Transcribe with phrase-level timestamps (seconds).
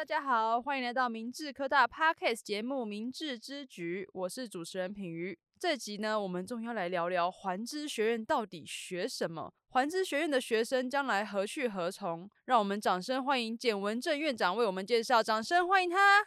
[0.00, 5.38] 大家好，欢迎来到明治科大 Podcast 节目《明治之局》，我是主持人品瑜。
[5.58, 9.52] 这集呢，我们终于要来聊聊环知学院到底学什么？
[9.72, 12.26] 环知学院的学生将来何去何从？
[12.46, 16.22] 让我们掌声欢迎简文正院长为我们介绍，掌声欢迎他。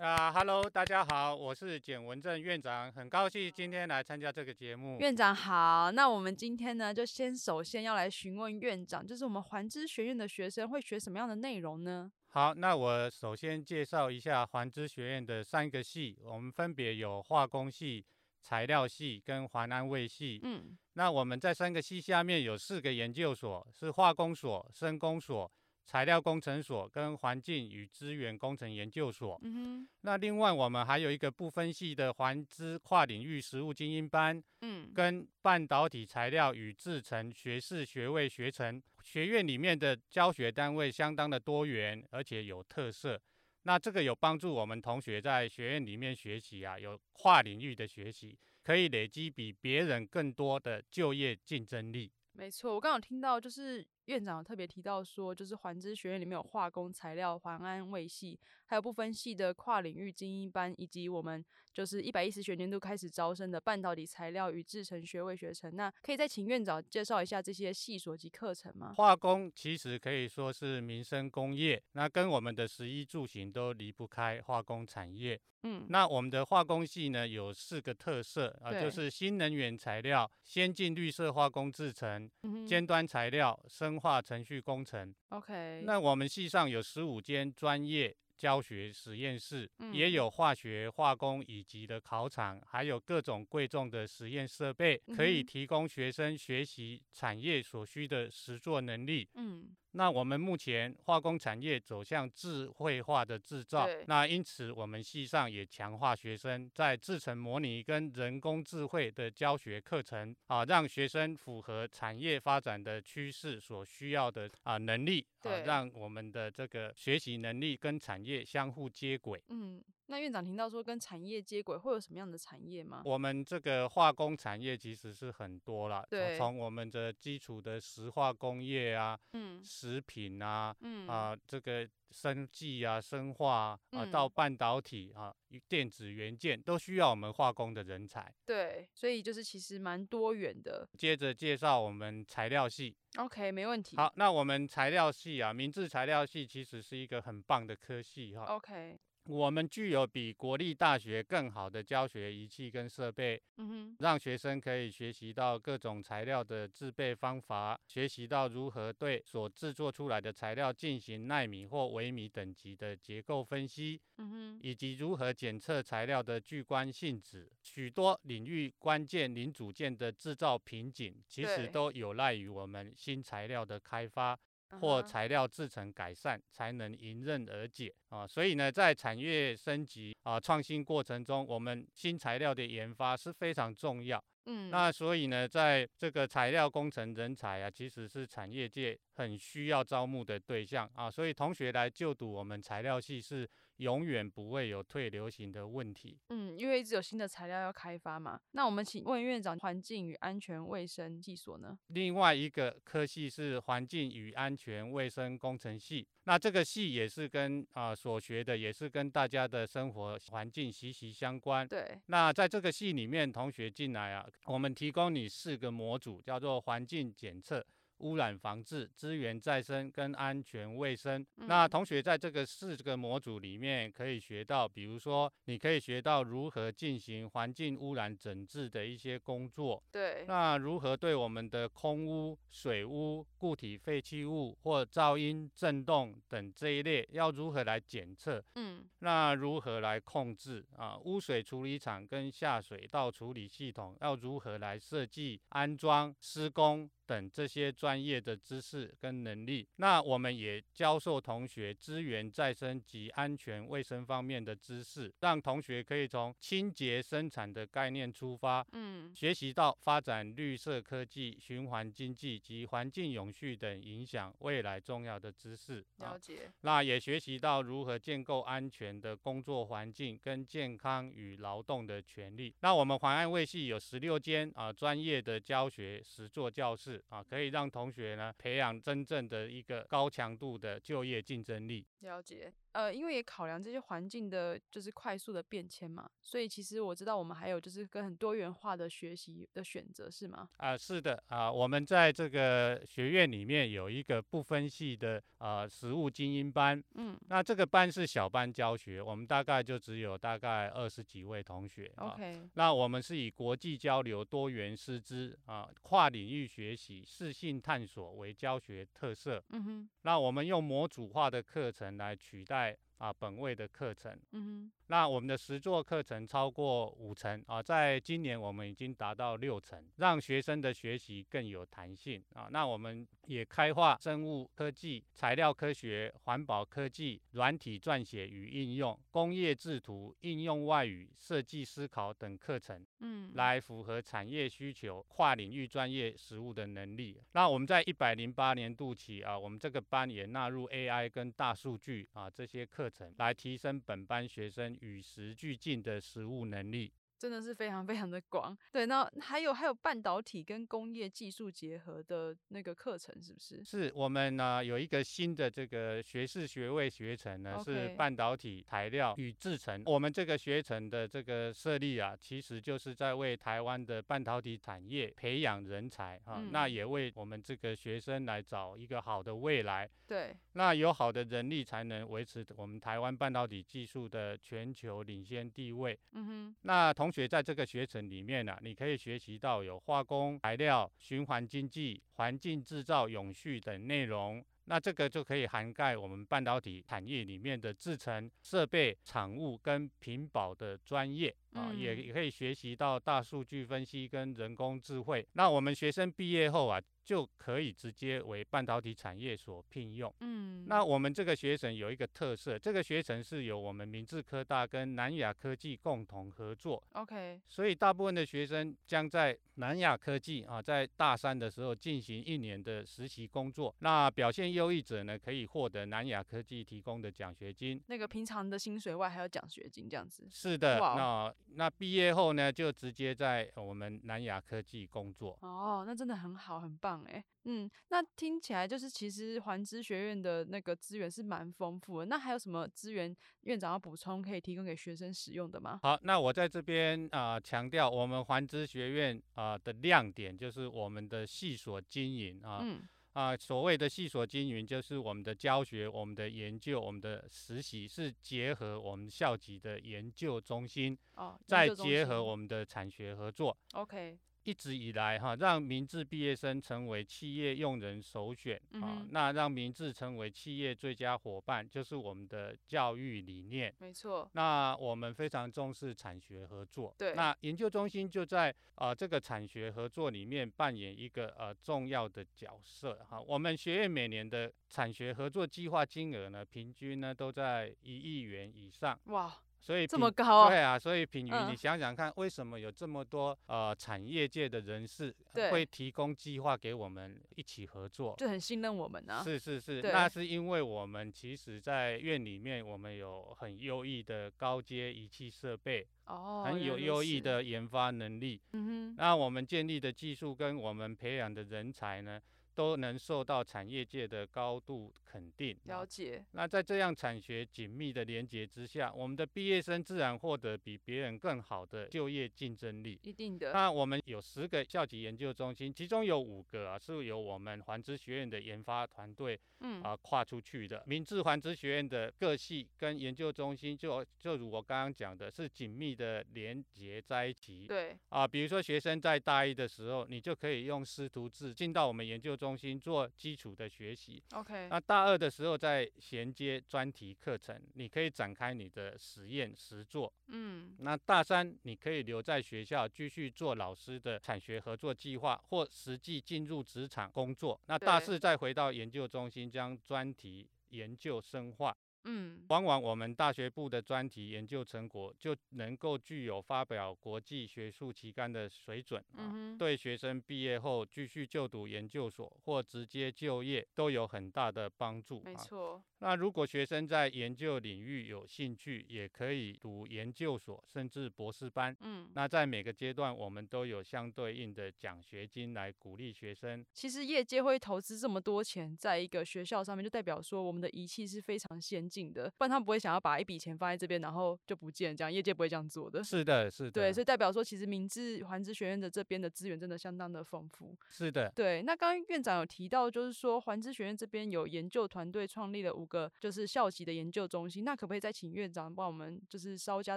[0.00, 4.98] 啊、uh,，Hello，大家好，我是简文正院长，很高兴今天来参加这个节目。
[4.98, 12.10] 院长好，那我们今天呢，就先首先要来询问院长，就是我们环知学院的学生会学什么样的内容呢？
[12.34, 18.02] 好，那我首先介绍一下环知学院的三个系，我们分别有化工系、
[18.40, 20.40] 材料系跟环安卫系。
[20.42, 25.52] 嗯，那我们在三个系下面有四个研究所，是化工所、生工所。
[25.84, 29.36] 材料工程所跟环境与资源工程研究所。
[29.42, 29.88] 嗯哼。
[30.02, 34.40] 那另外我们还有一个不分系的环知跨领域实务精英班。
[34.60, 34.90] 嗯。
[34.94, 38.80] 跟半导体材料与制程学士学位学程。
[39.02, 43.20] 学院里面的教学单位相当的多元，而且有特色。
[43.64, 52.10] 那这个有帮助我们同学在学院里面学习啊，有跨领域的学习，可以累积比别人更多的就业竞争力。
[52.32, 53.86] 没错，我刚刚听到就是。
[54.06, 65.74] 院长特别提到说，就是环知学院里面有化工、材料、环安、卫系，还有部分系的跨领域精英班，以及我们就是一百一十学年度开始招生的半导体材料与制成学位学程。
[65.76, 68.92] 那可以再请院长介绍一下这些系所及课程吗？
[68.94, 75.40] 化工其实可以说是民生工业，那跟我们的食衣住行都离不开化工产业。
[75.64, 85.14] 嗯，那我们的化工系呢，有四个特色啊，就是新能源材料、先进绿色化工制成、嗯、尖端材料、生化程序工程。
[85.28, 99.28] OK，那我们系上有十五间专业教学实验室，嗯，也有化学、化工以及的考场，还有各种贵重的实验设备，可以提供学生学习产业所需的实作能力。
[99.34, 99.76] 嗯。
[99.92, 119.42] 那我们目前化工产业走向智慧化的制造，那因此我们系上也强化学生在制程模拟跟人工智慧的教学课程啊，让学生符合产业发展的趋势所需要的啊能力啊，让我们的这个学习能力跟产业相互接轨。
[119.48, 119.82] 嗯。
[120.06, 123.02] 那院长听到说跟产业接轨会有什么样的产业吗？
[123.04, 135.34] 我们这个化工产业其实是很多了，对，从我们的基础的石化工业啊，嗯，食品啊，嗯啊，这个生技啊，生化啊，啊到半导体啊，
[135.68, 138.30] 电子元件都需要我们化工的人才。
[138.44, 140.86] 对，所以就是其实蛮多元的。
[140.98, 142.94] 接着介绍我们材料系。
[143.16, 143.96] OK，没问题。
[143.96, 148.44] 好，那我们材料系啊，明治材料系其实是一个很棒的科系哈。
[148.44, 148.98] OK。
[149.24, 167.50] 我们具有比国立大学更好的教学仪器跟设备，嗯哼，让学生可以学习到各种材料的制备方法，学习到如何对所制作出来的材料进行纳米或微米等级的结构分析，嗯哼，以及如何检测材料的聚光性质。
[167.62, 174.38] 许多领域关键零组件的制造瓶颈，其实都有赖于我们新材料的开发。
[174.80, 178.26] 或材料制成改善，才能迎刃而解啊！
[178.26, 184.22] 所以呢，在产业升级啊创新过程中，我们新材料的研发是非常重要。
[184.46, 191.08] 嗯，那所以呢，在这个材料工程人才啊，其实是产业界很需要招募的对象啊。
[191.08, 196.18] 所以同学来就读我们材料系是永远不会有退流行的问题。
[196.28, 198.40] 嗯，因为一直有新的材料要开发嘛。
[198.52, 201.78] 那我们请问院长，环境与安全卫生系所呢？
[201.88, 206.06] 另外一个科系是环境与安全卫生工程系。
[206.24, 211.66] 那这个系也是跟啊、呃、所学的也是跟大家的生活环境息息相关。
[211.66, 212.00] 对。
[212.06, 217.64] 那在这个系里面，同学进来啊，我们提供你四个模组，叫做环境检测。
[218.02, 221.24] 污染防治、资源再生跟安全卫生。
[221.38, 221.46] 嗯。
[221.48, 229.82] 那同学在这个四个模组里面可以学到，比如说你可以学到如何进行环境污染整治的一些工作。
[229.90, 230.24] 对。
[230.28, 238.40] 那如何对我们的空污、水污、固体废弃物或噪音、震动等这一类要如何来检测？
[238.54, 238.84] 嗯。
[239.00, 240.96] 那如何来控制啊？
[240.98, 246.88] 污水处理厂跟下水道处理系统要如何来设计、安装、施工？
[247.04, 265.84] 等这些专业的知识跟能力，那我们也教授同学资源再生及安全卫生方面的知识，让同学可以从清洁生产的概念出发，嗯，学习到发展绿色科技、循环经济及环境永续等影响未来重要的知识。
[265.96, 266.46] 了解。
[266.46, 272.54] 啊，那也学习到如何建构安全的工作环境跟健康与劳动的权利。
[272.60, 277.02] 那我们环安卫系有十六间啊专业的教学实作教室。
[277.08, 281.86] 啊，可以让同学呢培养真正的一个高强度的就业竞争力。
[282.00, 282.52] 了解。
[282.72, 290.48] 呃，因为也考量这些环境的，就是快速的变迁嘛，所以其实我知道我们还有就是跟很多元化的学习的选择，是吗？
[290.56, 312.61] 啊、呃，是的啊、呃，我们在这个学院里面有一个不分系的呃实务精英班，嗯，那这个班是小班教学，我们大概就只有大概二十几位同学，OK，、啊、那我们是以国际交流、多元师资啊、跨领域学习、适性探索为教学特色，嗯哼，那我们用模组化的课程来取代。
[312.62, 312.76] right.
[313.02, 314.72] 啊，本位的课程，嗯哼。
[314.86, 322.48] 那我们的实作课程超过五成啊，在今年我们已经达到六成，让学生的学习更有弹性啊。
[322.50, 337.18] 那我们也开化生物科技、材料科学、环保科技、软体撰写与应用、工业制图、应用外语、设计思考等课程，嗯，来符合产业需求、跨领域专业实务的能力。
[337.32, 344.76] 那我们在一百零八年度起啊，我们这个班也纳入 AI 跟大数据啊这些课来提升本班学生。
[344.80, 346.92] 与时俱进的实务能力。
[347.22, 353.62] 真的是非常非常的广，对，那还有还有半导体跟工业技术结合的那个课程，是不是？
[353.62, 359.80] 是我们呢有一个新的这个学士学位学程呢是半导体材料与制成。
[359.86, 369.88] 我们这个学程的这个设立啊，其实就是在为台湾的半导体产业培养人才啊，嗯、那也为我们这个学生来找一个好的未来。
[370.08, 375.96] 对，那有好的人力才能维持我们台湾半导体技术的全球领先地位。
[376.14, 377.11] 嗯哼，那同。
[377.12, 384.42] 学在这个学程里面呢、啊，你可以学习到有化工、材料、循环经济、环境制造、永续等内容。
[384.64, 395.26] 那这个就可以涵盖我们半导体产业里面的制成、设备、产物跟屏保的专业啊，也也可以学习到大数据分析跟人工智慧。
[395.32, 396.80] 那我们学生毕业后啊。
[397.04, 400.12] 就可以直接为半导体产业所聘用。
[400.20, 406.82] 嗯，那我们这个学程有一个特色，这个学程是由我们明治科大跟南亚科技共同合作。
[406.92, 413.74] OK，所以大部分的学生将在南亚科技啊，在大三的时候进行一年的实习工作。
[413.80, 417.82] 那表现优异者呢，可以获得南亚科技提供的奖学金。
[417.88, 420.26] 那个平常的薪水外还有奖学金这样子。
[420.30, 425.36] 是的那那毕业后呢，就直接在我们南亚科技工作。
[425.42, 426.91] 哦，那真的很好，很棒。
[427.06, 432.06] 哎，嗯，那听起来就是其实环知学院的那个资源是蛮丰富的。
[432.06, 435.78] 那还有什么资源院长要补充，可以提供给学生使用的吗？
[435.82, 453.56] 好，那我在这边啊强调，我们环知学院啊、呃、的亮点就是我们的系所经营啊，嗯、啊，所谓的系所经营就是我们的教学、我们的研究、我们的实习是结合我们校级的研究中心，哦，再结合我们的产学合作。
[453.72, 454.18] OK。
[454.44, 463.72] 一直以来，哈，让明治毕业生成为企业用人首选，啊、嗯，那让明治成为企业最佳伙伴，就是我们的教育理念。
[463.78, 464.28] 没错。
[464.32, 466.94] 那我们非常重视产学合作。
[466.98, 467.14] 对。
[467.14, 472.98] 那研究中心就在啊、呃、这个产学合作里面扮演一个呃重要的角色。
[473.08, 478.98] 哈，我们学院每年的产学合作计划金额呢，平均呢都在一亿元以上。
[479.04, 479.32] 哇。
[479.62, 480.48] 所以这么高啊？
[480.48, 485.14] 对啊，所以品瑜，你想想看，为什么有这么多呃产业界的人士
[485.52, 488.16] 会提供计划给我们一起合作？
[488.18, 489.22] 就很信任我们啊。
[489.22, 498.40] 是是是，那是因为我们其实在院里面，我们有很优异的高阶仪器设备，哦，很有优异的研发能力。
[498.54, 502.20] 嗯哼，那我们建立的技术跟我们培养的人才呢，
[502.56, 505.54] 都能受到产业界的高度肯定。
[505.64, 506.24] 了解。
[506.32, 512.98] 那在这样产学紧密的连结之下，我们的毕业生自然获得比别人更好的就业竞争力。
[513.02, 513.52] 一定的。
[513.52, 520.82] 那我们有十个校级研究中心，其中有五个啊是由我们环知学院的研发团队，嗯啊跨出去的。
[520.86, 527.66] 明治环知学院的各系跟研究中心就，就就如我刚刚讲的，是紧密的连结在一起。
[527.68, 527.96] 对。
[528.08, 532.32] 啊，比如说学生在大一的时候，你就可以用师徒制进到我们研究。
[532.32, 534.66] 中心做基础的学习，OK。
[534.70, 540.12] 那大二的时候再衔接专题课程，你可以展开你的实验实作。
[540.28, 547.60] 嗯，那大三你可以留在学校继续做老师的产学合作计划，或实际进入职场工作。
[547.66, 551.76] 那大四再回到研究中心将专题研究深化。
[552.04, 565.20] 嗯，往往我们大学部的专题研究成果就能够具有发表国际学术期刊的水准啊，对学生毕业后继续就读研究所或直接就业都有很大的帮助。
[565.22, 565.82] 没错。
[565.98, 571.76] 那如果学生在研究领域有兴趣，也可以读研究所甚至博士班。
[571.80, 576.66] 嗯，那在每个阶段，我们都有相对应的奖学金来鼓励学生。
[576.72, 586.02] 其实业界会投资这么多钱在一个学校上面，就代表说我们的仪器是非常先进的，不然他们不会想要把一笔钱放在这边，然后就不见，这样业界不会这样做的。
[586.02, 586.70] 是的，是的。
[586.70, 590.74] 对，所以代表说，其实明治环知学院的这边的资源真的相当的丰富。
[590.88, 591.30] 是的。
[591.36, 599.96] 对，那刚刚院长有提到，就是说环知学院这边有研究团队创立了五个，就是校级的研究中心，那可不可以再请院长帮我们就是稍加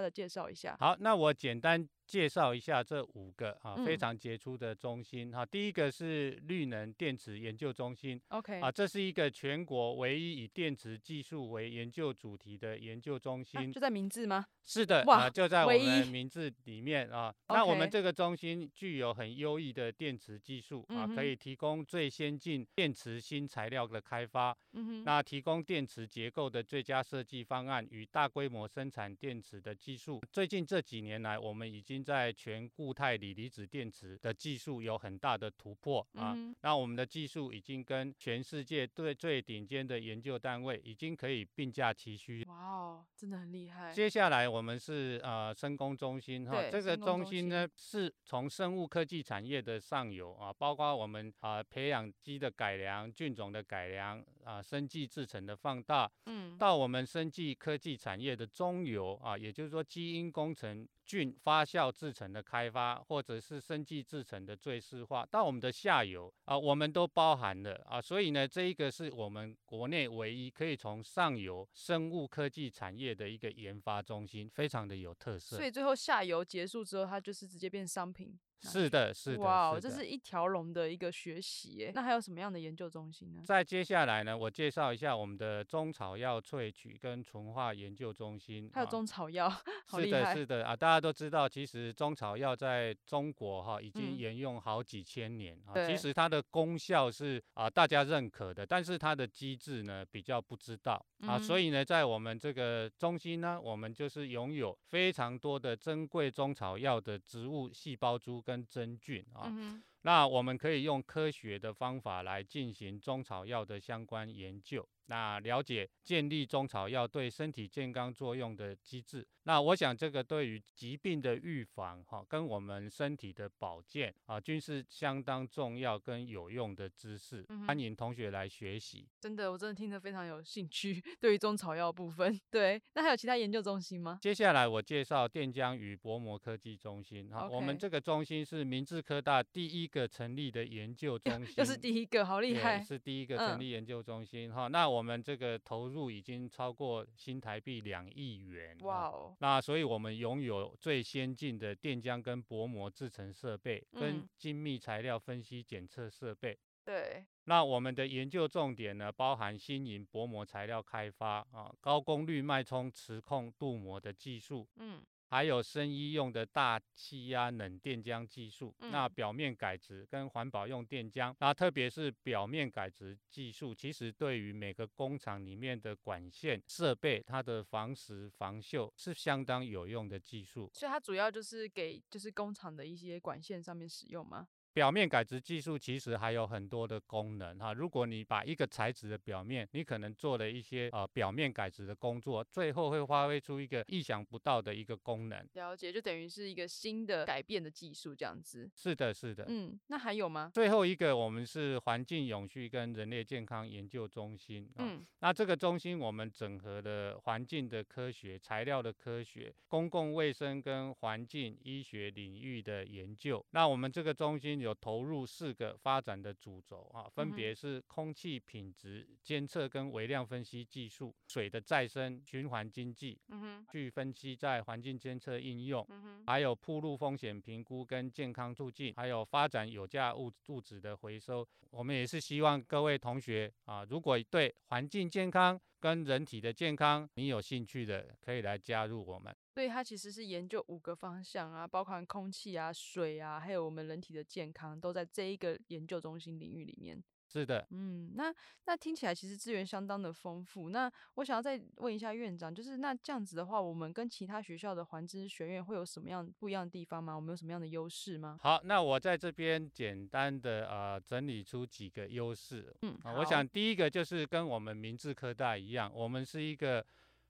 [0.00, 0.76] 的介绍一下？
[0.78, 1.88] 好，那我简单。
[2.06, 14.46] 介绍一下这五个啊非常杰出的中心哈、嗯，第一个是绿能电池研究中心，OK 啊，这是一个全国唯一以电池技术为研究主题的研究中心，啊、就在明治吗？
[14.64, 17.32] 是的，啊，就在我们明治里面啊。
[17.48, 30.20] 那我们这个中心具有很优异的电池技术啊，可以提供最先进电池新材料的开发，嗯、那提供电池结构的最佳设计方案与大规模生产电池的技术。
[30.32, 36.52] 最近这几年来，我们已经在全固态锂离子电池的技术有很大的突破啊、嗯！
[36.62, 42.42] 那我们的技术已经跟全世界最最顶尖的研究单位已经可以并驾齐驱。
[42.48, 43.92] 哇哦，真的很厉害！
[43.92, 60.88] 接下来我们是呃深工中心哈，这个中心呢是从生物科技产业的上游啊，包括我们啊培养基的改良、菌种的改良啊、生技制成的放大，嗯，到我们生技科技产业的中游啊，也就是说基因工程。
[61.06, 75.54] 菌发酵制成的开发，或者是生技制成的最适化，到我们的下游啊，我们都包含了啊，所以呢，这一个是我们国内唯一可以从上游生物科技产业的一个研发中心，非常的有特色。
[75.56, 78.36] 所以最后下游结束之后，它就是直接变商品。
[78.62, 81.92] 是的，是的，哇、wow，这是一条龙的一个学习耶。
[81.94, 83.40] 那还有什么样的研究中心呢？
[83.44, 88.70] 再接下来呢，我介绍一下我们的中草药萃取跟纯化研究中心。
[88.72, 89.48] 还有中草药，
[89.86, 90.18] 好厉害。
[90.18, 95.88] 是的，是的啊，大家都知道，其实中草药在中国哈已经沿用好几千年啊、嗯。
[95.88, 101.40] 其实它的功效是啊大家认可的，但是它的机制呢比较不知道啊、嗯。
[101.40, 108.42] 所以呢，在我们这个中心呢，我们就是拥有非常多的珍贵中草药的植物细胞株。
[108.46, 114.88] 跟真菌啊、嗯，那我们可以用科学的方法来进行中草药的相关研究。
[115.06, 127.46] 那了解建立中草药对身体健康作用的机制，那我想这个对于疾病的预防哈，跟我们身体的保健啊，均是相当重要跟有用的知识。
[127.66, 129.06] 欢迎同学来学习。
[129.20, 131.00] 真的，我真的听得非常有兴趣。
[131.20, 134.18] 对于中草药部分， 对，那还有其他研究中心吗？
[134.20, 137.28] 接下来我介绍电浆与薄膜科技中心。
[137.30, 144.52] 哈、okay，我们这个中心是明治科大第一个成立的研究 中心，又是第一个，好厉害，是第一个成立研究中心。
[144.52, 144.95] 哈、嗯，那我。
[144.96, 149.36] 我们这个投入已经超过新台币两亿元，哇哦！
[149.40, 156.58] 那所以我们拥有最先进的电浆跟薄膜制成设备，跟精密材料分析检测设备。
[156.82, 157.26] 对。
[157.44, 164.66] 那我们的研究重点呢，包含新型薄膜材料开发啊，高功率脉冲磁控镀膜的技术。
[164.76, 165.02] 嗯。
[165.28, 180.70] 还有生医用的大气压冷电浆技术，嗯，那表面改质跟环保用电浆，那特别是表面改质技术，其实对于每个工厂里面的管线设备，它的防蚀防锈是相当有用的技术。
[180.74, 184.46] 所以它主要就是给就是工厂的一些管线上面使用吗？
[184.76, 195.48] 表面改质技术其实还有很多的功能哈，如果你把一个材质的表面，你可能做了一些呃表面改质的工作，最后会发挥出一个意想不到的一个功能。
[195.54, 198.70] 了解，就等于是一个新的改变的技术这样子。
[198.74, 199.46] 是的，是的。
[199.48, 200.50] 嗯，那还有吗？
[200.52, 204.70] 最后一个，我们是环境永续跟人类健康研究中心。
[204.76, 213.42] 嗯，那这个中心我们整合了环境的科学、材料的科学、公共卫生跟环境医学领域的研究。
[213.52, 214.65] 那我们这个中心。
[214.66, 231.46] 有投入四个发展的主轴啊，分别是空气品质监测跟微量分析技术、水的再生、循环经济、嗯去分析在环境监测应用，嗯还有铺路风险评估跟健康促进，还有发展有价物物质的回收。
[231.70, 239.32] 我们也是希望各位同学啊，如果对环境健康跟人体的健康你有兴趣的，可以来加入我们。
[239.54, 247.00] 对它其实是研究五个方向啊，包括空气啊、水啊，还有我们人体的健康，都在这一个研究中心领域里面。
[247.28, 248.32] 是的，嗯，那
[248.66, 250.70] 那听起来其实资源相当的丰富。
[250.70, 257.14] 那我想要再问一下院长，就是那这样子的话，我们跟其他学校的环知学院会有什么样不一样的地方吗？
[257.14, 258.38] 我们有什么样的优势吗？
[258.40, 262.74] 好，那我在这边简单的呃整理出几个优势。
[262.82, 266.84] 嗯，我想第一个就是跟我们明治科大一样，我们是一个。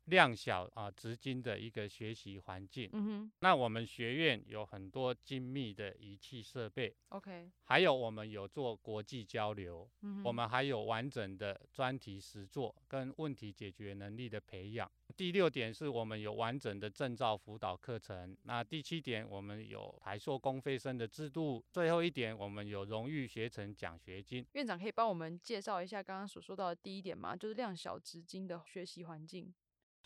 [0.07, 2.89] 量小啊，直金的一个学习环境。
[2.93, 6.95] 嗯哼，那我们学院有很多精密的仪器设备。
[7.11, 9.89] OK，还有我们有做国际交流。
[10.03, 14.91] 嗯哼，我们还有完整的专题实作跟问题解决能力的培养。
[15.17, 18.37] 第六点是我们有完整的证照辅导课程。
[18.43, 21.65] 那第七点，我们有台硕公费生的制度。
[21.71, 24.45] 最后一点，我们有荣誉学程奖学金。
[24.53, 27.37] 院长可以帮我们介绍一下刚刚所说到的第一点吗？
[27.37, 29.53] 就是量小直精的学习环境。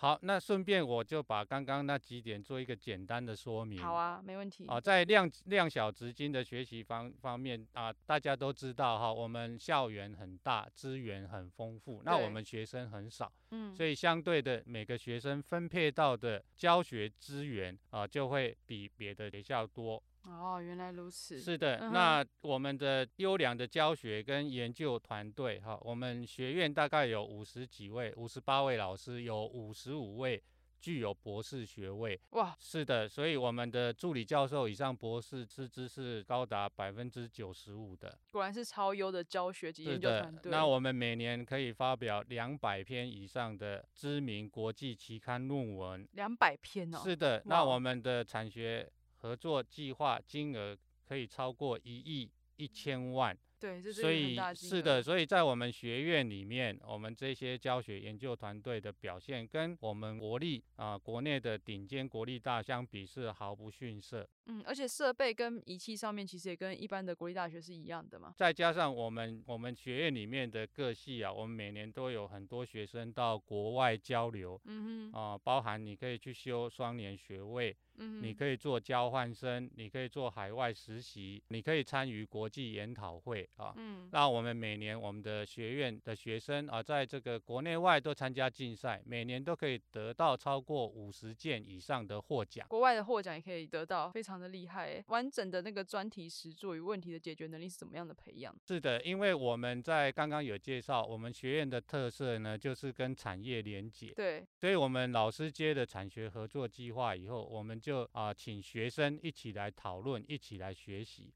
[0.01, 3.83] 好，那顺便我就把刚刚那几点做一个简单的说明。
[3.83, 4.67] 好啊，没问题。
[4.67, 20.03] 啊，在量量小质精的学习方方面啊，大家都知道哈，我们校园很大，资源很丰富，那我们学生很少，嗯，所以相对的每个学生分配到的教学资源啊，就会比别的学校多。
[20.23, 21.41] 哦，原来如此。
[21.41, 30.43] 是的，嗯、那我们的优良的教学跟研究团队，哈，我们学院大概有五十几位，五十八位老师，有五十五位
[30.79, 32.21] 具有博士学位。
[32.31, 38.19] 哇，是的，所以我们的助理教授以上博士师资是高达百分之九十五的。
[38.31, 40.53] 果然是超优的教学及研究团队。
[40.53, 46.07] 那我们每年可以发表两百篇以上的知名国际期刊论文。
[46.13, 47.01] 两百篇哦。
[47.03, 48.87] 是的，那我们的产学。
[49.21, 53.37] 合作计划金额可以超过一亿一千万。
[53.61, 64.27] 对，这所以是的，所以在我们学院里面，我们这些教学研究团队的表现，跟我们国立啊、呃、国内的顶尖国立大相比是毫不逊色。
[64.47, 68.33] 嗯，而且设备跟仪器上面其实也跟一般的国立大学是一样的嘛。
[68.35, 74.59] 再加上我们我们学院里面的各系啊，我们每年都有很多学生到国外交流。
[74.65, 75.13] 嗯哼。
[75.13, 83.49] 啊、呃，包含你可以去修双联学位，嗯，你可以做交换生，你可以做海外实习，你可以参与国际研讨会。
[83.57, 92.67] 啊，嗯，那我们每年我们的学院的学生啊，在这个国内外都参加竞赛，每年都可以得到超过五十件以上的获奖。
[92.69, 95.05] 国外的获奖也可以得到，非常的厉害。
[95.09, 98.55] 完整的那个专题实作与问题的解决能力是怎么样的培养？
[98.67, 104.13] 是的，因为我们在刚刚有介绍，我们学院的特色呢，就是跟产业连结。
[104.13, 111.33] 对，所以我们老师接的产学合作计划以后，我们就啊请学生一起来讨论，一起来学习。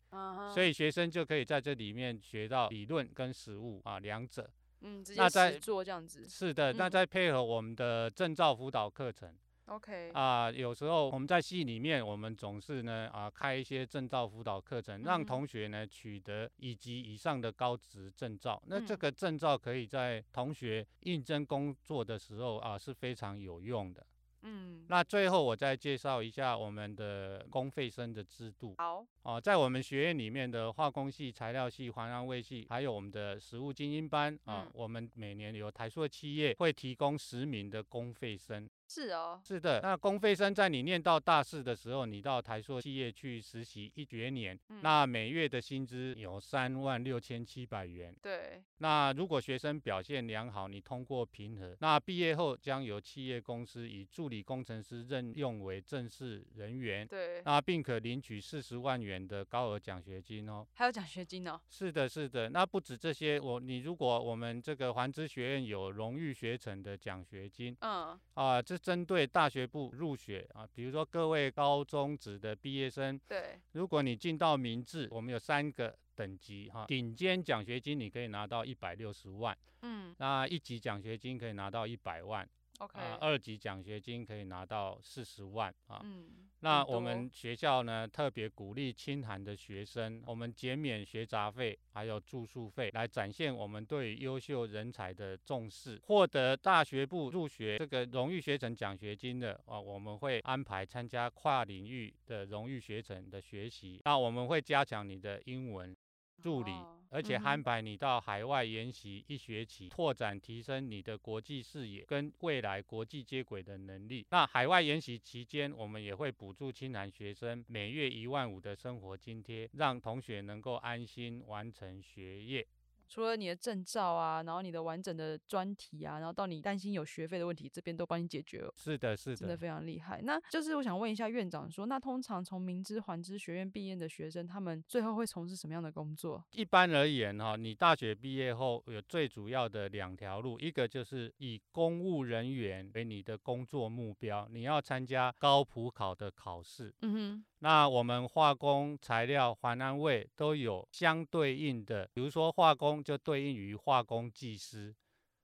[0.55, 2.21] 所以学生就可以在这里面。
[2.21, 6.29] 学到理论跟实务啊两者，嗯，直接实做这样子。
[6.29, 9.35] 是的，那再配合我们的证照辅导课程
[9.67, 18.63] ，OK 啊，有时候我们在系里面，我们总是呢啊开一些证照辅导课程，让同学呢取得以及以上的高职证照。
[18.67, 24.05] 那这个证照可以在同学应征工作的时候啊是非常有用的。
[24.45, 28.75] 嗯，那最后我再介绍一下我们的公费生的制度。
[28.79, 38.69] 好，哦，在我们学院里面的化工系、材料系、环安卫系，还有我们的实务精英班啊，我们每年有台塑企业会提供十名的公费生。
[38.87, 39.81] 是哦，是的。
[39.83, 48.15] 那公费生在你念到大四的时候，你到台塑企业去实习一学年，嗯、那每月的薪资有三万六千七百元。
[48.23, 48.63] 对。
[48.79, 57.07] 那如果学生表现良好，你通过评核，那毕业后将由企业公司以助理工程师任用为正式人员。
[57.07, 57.43] 对。
[57.45, 60.67] 那并可领取四十万元的高额奖学金哦。
[60.75, 61.61] 还有奖学金哦。
[61.69, 62.51] 是的，是的。
[62.51, 86.49] 那不止这些，我你如果我们这个环知学院有荣誉学程的奖学金，嗯，啊，这针对大学部入学啊，比如说各位高中职的毕业生，对，如果你进到明治，我们有三个等级哈，顶尖奖学金你可以拿到一百六十万，嗯，那一级奖学金可以拿到一百万，OK，啊，二级奖学金可以拿到四十万啊，嗯。
[86.61, 96.01] 那我们学校呢，特别鼓励清寒的学生，我们减免学杂费，还有住宿费，来展现我们对优秀人才的重视。
[96.03, 104.01] 获得大学部入学这个荣誉学程奖学金的啊，我们会安排参加跨领域的荣誉学程的学习。
[104.05, 105.95] 那我们会加强你的英文。
[106.43, 106.73] 助理，
[107.15, 114.27] 而且安排你到海外研习一学期，拓展提升你的国际视野跟未来国际接轨的能力。
[114.31, 122.67] 那海外研习期间，我们也会补助清南学生每月一万五的生活津贴，让同学能够安心完成学业。
[123.09, 128.73] 除了你的证照啊，然后你的完整的专题啊，然后到你担心有学费的问题，这边都帮你解决了。
[128.77, 130.21] 是的，是的，真的非常厉害。
[130.23, 136.45] 那就是我想问一下院长说，那通常从明知环知学院毕业的学生，他们最后会从事什么样的工作？
[136.53, 146.95] 一般而言哈，你大学毕业后有最主要的两条路，一个就是以公务人员为你的工作目标，你要参加高普考的考试。
[147.03, 147.45] 嗯哼。
[147.65, 154.95] 那我们化工、材料、环安卫都有相对应的，比如说化工就对应于化工技师。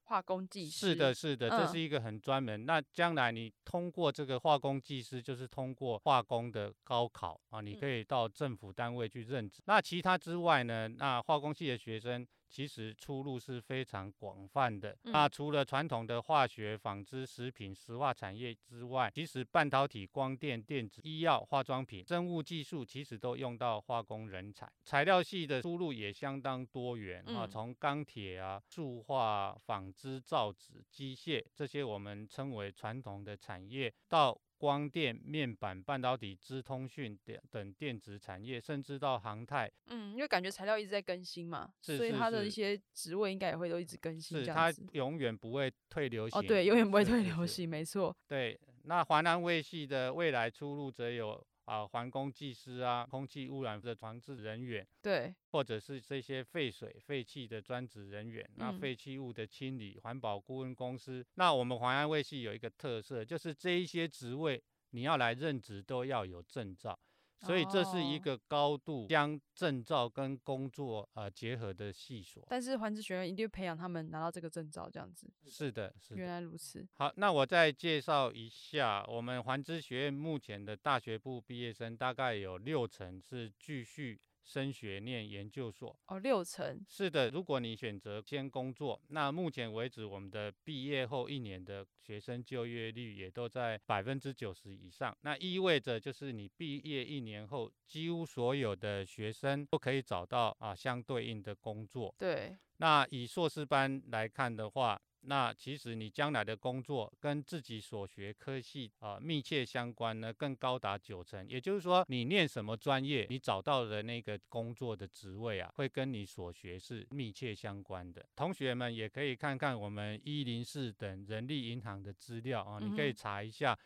[0.05, 0.89] 化工技师。
[0.89, 2.61] 是的，是的，这是一个很专门。
[2.61, 9.61] 嗯、那将来你通过这个化工技师，就是通过化工的高考啊，你可以到政府单位去任职。
[9.61, 10.89] 嗯、那其他之外呢？
[10.89, 12.27] 那化工系的学生。
[12.51, 14.97] 其实出路是非常广泛的。
[15.05, 24.71] 嗯、那除了传统的化学、纺织、食品、石化产业之外，其实半导体、光电、电子、医药、化妆品、生物技术，其实都用到化工人才。
[24.83, 37.19] 材料系的出路也相当多元啊，从钢铁啊、塑化、纺织、造纸、机械这些我们称为传统的产业，到光电、面板、半导体、资通讯
[37.51, 39.73] 等电子产业，甚至到航太。
[39.87, 44.39] 嗯，因为感觉材料一直在更新嘛，是是是，所以它的一些职位应该也会都一直更新。
[44.39, 46.39] 是，它永远不会退流行。
[46.39, 48.15] 哦，对，永远不会退流行，没错。
[48.29, 51.43] 对，那华南卫系的未来出路则有。
[51.71, 61.25] 啊，环工技师啊，空气污染的防治人员，对，或者是这些废水、废气的专职人员，那废弃物的清理，环保顾问公司。
[61.35, 66.99] 那我们环安卫系有一个特色，就是这一些职位你要来任职都要有证照。
[67.41, 72.45] 所以这是一个高度将证照跟工作呃结合的系所。
[72.49, 75.31] 但是环知学院一定会培养他们拿到这个证照，这样子。
[75.47, 76.17] 是的，是的。
[76.17, 76.87] 原来如此。
[76.95, 84.21] 好，那我再介绍一下，我们环知学院目前的大学部毕业生大概有六成是继续。
[84.51, 87.31] 升学念研究所哦，六成是的。
[87.31, 95.17] 如果你选择先工作，那目前为止，我们的毕业后一年的学生就业率也都在百分之九十以上。
[95.21, 102.13] 那意味着就是你毕业一年后，几乎所有的学生都可以找到啊相对应的工作。
[102.19, 102.57] 对。
[102.79, 105.01] 那以硕士班来看的话。
[105.23, 111.47] 那其实你将来的工作跟自己所学科系啊密切相关呢，更高达九成。
[111.49, 118.25] 也就是说，你念什么专业，你找到的那个工作的职位啊，会跟你所学是密切相关的。
[118.35, 123.79] 同学们也可以看看我们一零四等人力银行的资料啊，你可以查一下。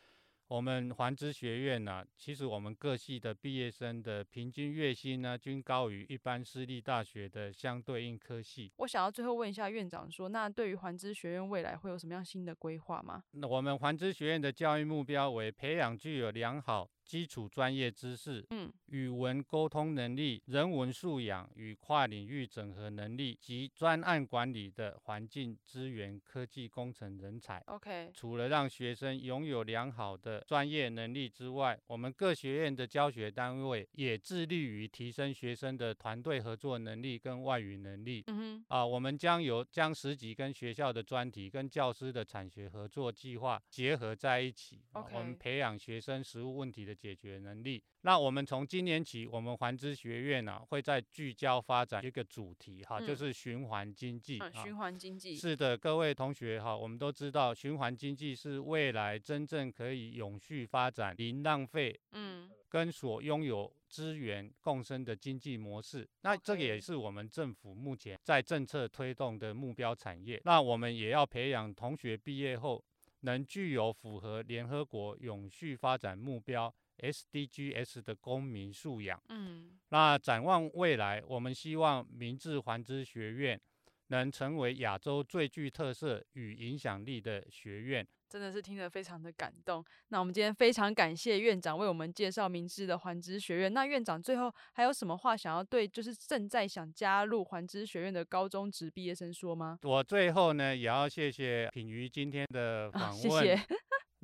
[0.48, 8.70] 我们环知学院呢、啊，其实我们各系的毕业生的平均月薪呢，均高于一般私立大学的相对应科系。
[8.76, 13.24] 我想要最后问一下院长说，那对于环知学院未来会有什么样新的规划吗？
[13.32, 16.90] 那我们环知学院的教育目标为培养具有良好。
[17.04, 27.62] 基础专业知识，嗯，语文沟通能力、人文素养与跨领域整合能力及专案管理的环境资源科技工程人才。
[27.66, 38.24] OK，除了让学生拥有良好的专业能力之外，我们各学院的教学单位也致力于提升学生的团队合作能力跟外语能力。
[38.26, 44.80] 嗯哼，啊，我们将有将实习跟学校的专题跟教师的产学合作计划结合在一起。
[44.92, 47.82] OK，我们培养学生实务问题的解决能力。
[48.02, 54.38] 那我们从今年起，我们环资学院呢、啊，会在聚焦发展一个主题哈，就是循环经济。
[54.40, 55.36] 嗯、循环经济。
[55.36, 66.06] 是的，各位同学哈，我们都知道，循环经济是未来真正可以永续发展、零浪费，嗯，跟所拥有资源共生的经济模式。
[66.20, 70.40] 那这个也是我们政府目前在政策推动的目标产业。
[70.44, 72.84] 那我们也要培养同学毕业后
[73.20, 76.74] 能具有符合联合国永续发展目标。
[76.98, 79.20] SDGs 的公民素养。
[79.28, 83.60] 嗯，那展望未来，我们希望明治环知学院
[84.08, 88.06] 能成为亚洲最具特色与影响力的学院。
[88.26, 89.84] 真的是听得非常的感动。
[90.08, 93.72] 那我们今天非常感谢院长为我们介绍明治的环知学院。
[93.72, 99.78] 那院长最后还有什么话想要对就是正在想加入环知学院的高中职毕业生说吗？
[99.82, 103.30] 我最后呢，也要谢谢品瑜今天的访问。
[103.30, 103.66] 哦，谢谢。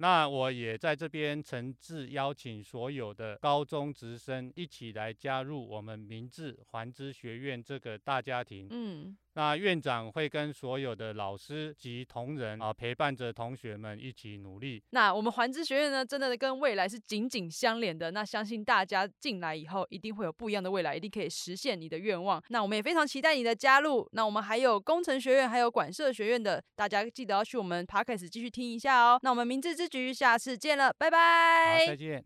[0.01, 8.67] 那我也在这边诚挚邀请所有的高中职生一起来加入我们明治环知学院这个大家庭。
[8.71, 9.15] 嗯。
[9.41, 14.83] 那院长会跟所有的老师及同仁啊，陪伴着同学们一起努力。
[14.91, 18.11] 那我们环知学院呢，真的跟未来是紧紧相连的。
[18.11, 22.43] 那相信大家进来以后，一定会有不一样的未来，一定可以实现你的愿望。
[22.51, 24.07] 那我们也非常期待你的加入。
[24.13, 29.19] 那我们还有工程学院，还有管社学院的，大家记得要去我们 Podcast 继续听一下哦。
[29.23, 31.79] 那我们明智之举，下次见了，拜拜。
[31.79, 32.23] 好，再见。